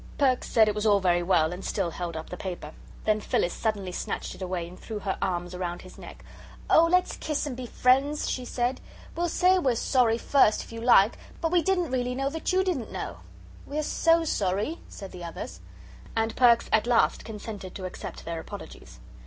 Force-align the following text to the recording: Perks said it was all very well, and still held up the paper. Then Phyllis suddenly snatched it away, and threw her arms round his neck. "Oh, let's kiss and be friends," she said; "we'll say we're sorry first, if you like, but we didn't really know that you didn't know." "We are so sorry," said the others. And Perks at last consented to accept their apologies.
Perks 0.17 0.49
said 0.49 0.67
it 0.67 0.73
was 0.73 0.87
all 0.87 0.99
very 0.99 1.21
well, 1.21 1.53
and 1.53 1.63
still 1.63 1.91
held 1.91 2.17
up 2.17 2.31
the 2.31 2.35
paper. 2.35 2.73
Then 3.05 3.21
Phyllis 3.21 3.53
suddenly 3.53 3.91
snatched 3.91 4.33
it 4.33 4.41
away, 4.41 4.67
and 4.67 4.79
threw 4.79 4.97
her 4.97 5.15
arms 5.21 5.55
round 5.55 5.83
his 5.83 5.99
neck. 5.99 6.25
"Oh, 6.71 6.85
let's 6.85 7.15
kiss 7.17 7.45
and 7.45 7.55
be 7.55 7.67
friends," 7.67 8.27
she 8.27 8.43
said; 8.43 8.81
"we'll 9.15 9.29
say 9.29 9.59
we're 9.59 9.75
sorry 9.75 10.17
first, 10.17 10.63
if 10.63 10.71
you 10.71 10.81
like, 10.81 11.19
but 11.39 11.51
we 11.51 11.61
didn't 11.61 11.91
really 11.91 12.15
know 12.15 12.31
that 12.31 12.51
you 12.51 12.63
didn't 12.63 12.91
know." 12.91 13.17
"We 13.67 13.77
are 13.77 13.83
so 13.83 14.23
sorry," 14.23 14.79
said 14.89 15.11
the 15.11 15.23
others. 15.23 15.59
And 16.15 16.35
Perks 16.35 16.67
at 16.73 16.87
last 16.87 17.23
consented 17.23 17.75
to 17.75 17.85
accept 17.85 18.25
their 18.25 18.39
apologies. 18.39 18.99